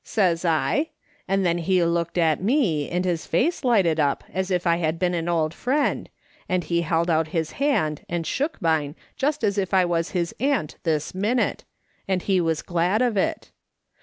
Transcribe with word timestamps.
says 0.03 0.43
I, 0.43 0.89
and 1.27 1.45
then 1.45 1.59
he 1.59 1.83
looked 1.85 2.17
at 2.17 2.41
me, 2.41 2.89
and 2.89 3.05
his 3.05 3.27
face 3.27 3.63
lighted 3.63 3.99
up 3.99 4.23
as 4.33 4.49
if 4.49 4.65
I 4.65 4.77
had 4.77 4.97
been 4.97 5.13
an 5.13 5.29
old 5.29 5.53
friend, 5.53 6.09
and 6.49 6.63
he 6.63 6.81
held 6.81 7.07
out 7.07 7.27
his 7.27 7.51
hand 7.51 8.03
and 8.09 8.25
shook 8.25 8.59
mine 8.59 8.95
lust 9.21 9.43
as 9.43 9.59
if 9.59 9.75
I 9.75 9.85
was 9.85 10.09
his 10.09 10.33
aunt 10.39 10.77
this 10.81 11.13
minute, 11.13 11.65
and 12.07 12.23
he 12.23 12.41
was 12.41 12.63
glad 12.63 13.03
of 13.03 13.15
it. 13.15 13.51